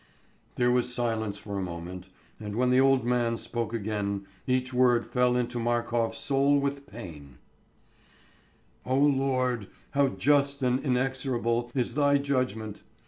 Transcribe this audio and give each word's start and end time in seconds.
'"There 0.55 0.71
was 0.71 0.91
silence 0.91 1.37
for 1.37 1.59
a 1.59 1.61
moment, 1.61 2.09
and 2.39 2.55
when 2.55 2.71
the 2.71 2.79
old 2.81 3.05
man 3.05 3.37
spoke 3.37 3.71
again 3.71 4.25
each 4.47 4.73
word 4.73 5.05
fell 5.05 5.35
into 5.35 5.59
Markof's 5.59 6.17
soul 6.17 6.57
with 6.57 6.87
pain: 6.87 7.37
"O 8.83 8.97
Lord, 8.97 9.67
how 9.91 10.07
just 10.07 10.63
and 10.63 10.79
inexorable 10.83 11.71
is 11.75 11.93
Thy 11.93 12.17
judgment! 12.17 12.81